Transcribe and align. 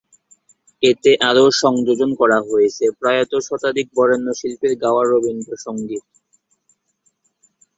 এতে 0.83 1.11
আরো 1.29 1.43
সংযোজন 1.61 2.11
করা 2.21 2.39
হয়েছে 2.49 2.85
প্রয়াত 2.99 3.31
শতাধিক 3.47 3.87
বরেণ্য 3.97 4.27
শিল্পীর 4.39 4.73
গাওয়া 4.83 5.03
রবীন্দ্রসংগীত। 5.05 6.05